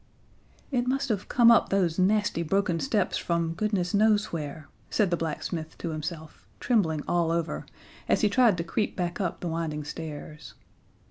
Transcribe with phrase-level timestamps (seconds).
[0.71, 5.15] "It must have come up those nasty broken steps from goodness knows where," said the
[5.15, 7.67] blacksmith to himself, trembling all over,
[8.09, 10.55] as he tried to creep back up the winding stairs.